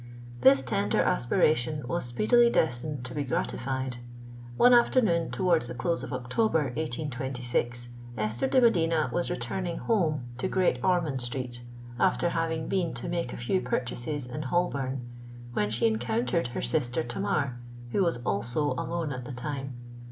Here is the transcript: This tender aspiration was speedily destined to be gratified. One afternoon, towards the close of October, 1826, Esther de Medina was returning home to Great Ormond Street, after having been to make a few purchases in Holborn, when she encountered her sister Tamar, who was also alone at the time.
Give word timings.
This 0.41 0.63
tender 0.63 1.03
aspiration 1.03 1.87
was 1.87 2.05
speedily 2.05 2.49
destined 2.49 3.05
to 3.05 3.13
be 3.13 3.23
gratified. 3.23 3.97
One 4.57 4.73
afternoon, 4.73 5.29
towards 5.29 5.67
the 5.67 5.75
close 5.75 6.01
of 6.01 6.11
October, 6.11 6.63
1826, 6.73 7.89
Esther 8.17 8.47
de 8.47 8.59
Medina 8.59 9.11
was 9.13 9.29
returning 9.29 9.77
home 9.77 10.25
to 10.39 10.47
Great 10.47 10.83
Ormond 10.83 11.21
Street, 11.21 11.61
after 11.99 12.29
having 12.29 12.67
been 12.67 12.95
to 12.95 13.07
make 13.07 13.31
a 13.31 13.37
few 13.37 13.61
purchases 13.61 14.25
in 14.25 14.41
Holborn, 14.41 15.07
when 15.53 15.69
she 15.69 15.85
encountered 15.85 16.47
her 16.47 16.61
sister 16.63 17.03
Tamar, 17.03 17.59
who 17.91 18.01
was 18.01 18.17
also 18.25 18.71
alone 18.79 19.11
at 19.11 19.25
the 19.25 19.33
time. 19.33 19.75